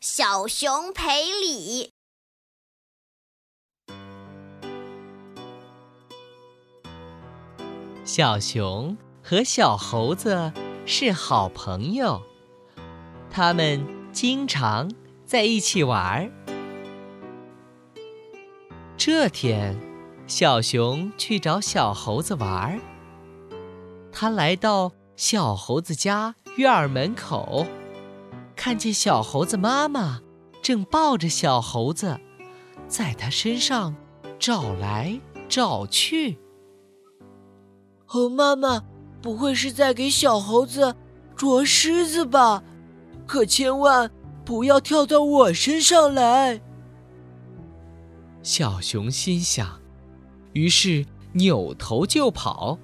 [0.00, 1.92] 小熊赔礼。
[8.04, 10.52] 小熊和小猴子
[10.86, 12.22] 是好朋友，
[13.28, 14.88] 他们经常
[15.26, 16.30] 在一起玩儿。
[18.96, 19.76] 这天，
[20.28, 22.78] 小熊去找小猴子玩儿。
[24.12, 27.66] 他来到小猴子家院门口。
[28.58, 30.20] 看见小猴子妈妈
[30.60, 32.18] 正抱着小猴子，
[32.88, 33.94] 在它身上
[34.36, 35.18] 找来
[35.48, 36.36] 找去。
[38.04, 38.82] 猴妈妈
[39.22, 40.96] 不会是在给小猴子
[41.36, 42.64] 捉虱子吧？
[43.28, 44.10] 可千万
[44.44, 46.60] 不要跳到我身上来！
[48.42, 49.80] 小熊心想，
[50.52, 52.76] 于是扭头就跑。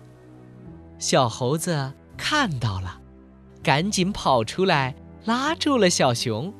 [1.00, 3.00] 小猴子看到了，
[3.60, 4.94] 赶紧跑出来。
[5.24, 6.52] 拉住了小熊，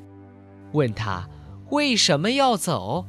[0.71, 1.27] 问他
[1.69, 3.05] 为什么要走。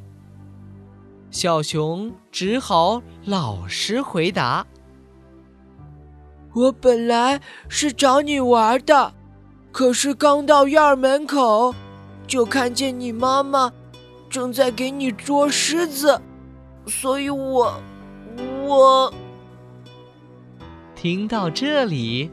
[1.30, 4.67] 小熊只好老实回答
[6.55, 9.14] ：“我本来是找你玩的，
[9.72, 11.75] 可是刚到院门口，
[12.27, 13.73] 就看见你妈妈
[14.30, 16.20] 正在给你捉狮子，
[16.86, 17.75] 所以我……
[18.67, 19.12] 我……”
[20.95, 22.30] 听到这里，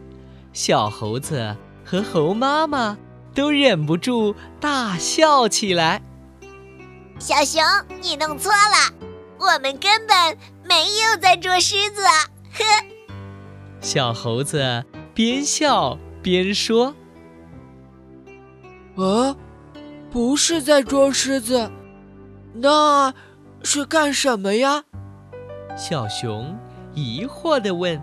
[0.53, 2.97] 小猴子和猴妈妈。
[3.34, 6.02] 都忍不住大笑起来。
[7.20, 7.64] 小熊，
[8.02, 8.94] 你弄错了，
[9.40, 12.02] 我们根本没有在捉狮子。
[12.03, 12.64] 呵，
[13.80, 16.94] 小猴子边笑边说
[18.98, 19.36] ：“啊，
[20.12, 21.72] 不是在捉狮子，
[22.53, 23.14] 那
[23.64, 24.84] 是干什么呀？”
[25.78, 26.58] 小熊
[26.94, 28.02] 疑惑地问。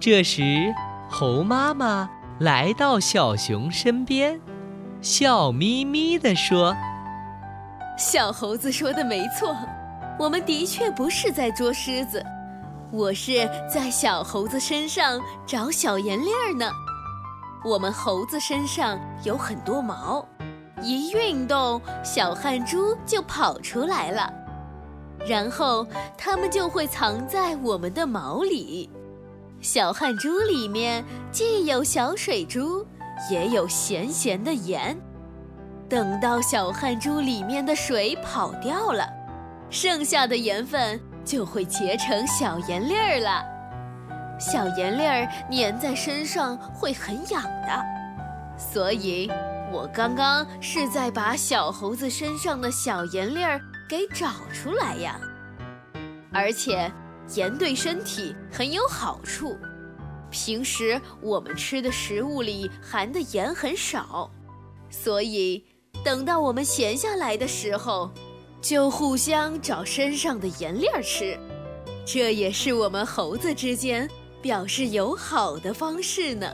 [0.00, 0.74] 这时，
[1.08, 2.10] 猴妈妈。
[2.40, 4.40] 来到小熊身边，
[5.00, 6.74] 笑眯眯地说
[7.96, 9.54] ：“小猴子说的没错，
[10.18, 12.24] 我们的确不是在捉狮子，
[12.90, 16.68] 我是在小猴子身上找小盐粒儿呢。
[17.64, 20.26] 我们猴子身上有很多毛，
[20.82, 24.28] 一运动，小汗珠就跑出来了，
[25.24, 25.86] 然后
[26.18, 28.90] 它们就会藏在我们的毛里。”
[29.64, 31.02] 小汗珠里面
[31.32, 32.86] 既有小水珠，
[33.30, 34.94] 也有咸咸的盐。
[35.88, 39.08] 等到小汗珠里面的水跑掉了，
[39.70, 43.42] 剩下的盐分就会结成小盐粒儿了。
[44.38, 47.82] 小盐粒儿粘在身上会很痒的，
[48.58, 49.32] 所以
[49.72, 53.58] 我刚刚是在把小猴子身上的小盐粒儿
[53.88, 55.18] 给找出来呀，
[56.34, 56.92] 而且。
[57.34, 59.56] 盐对身体很有好处，
[60.30, 64.30] 平时我们吃的食物里含的盐很少，
[64.90, 65.64] 所以
[66.04, 68.10] 等到我们闲下来的时候，
[68.60, 71.38] 就互相找身上的盐粒儿吃，
[72.04, 74.08] 这也是我们猴子之间
[74.42, 76.50] 表示友好的方式呢。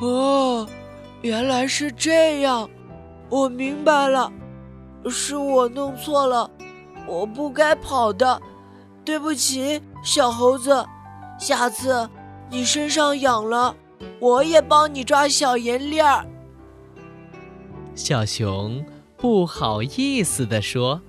[0.00, 0.68] 哦，
[1.22, 2.68] 原来是这样，
[3.28, 4.32] 我明白了，
[5.08, 6.50] 是我弄错了，
[7.06, 8.40] 我不该跑的。
[9.08, 10.84] 对不起，小猴子，
[11.40, 12.06] 下次
[12.50, 13.74] 你身上痒了，
[14.20, 16.26] 我也帮你抓小银粒儿。
[17.94, 18.84] 小熊
[19.16, 21.00] 不好意思地说。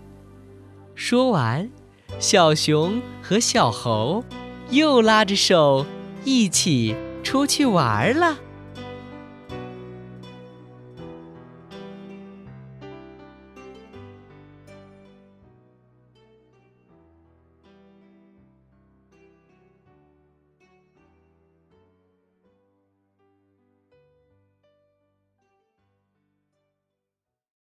[0.96, 1.70] 说完，
[2.20, 4.24] 小熊和小猴
[4.70, 5.86] 又拉着手
[6.24, 8.38] 一起出去玩了。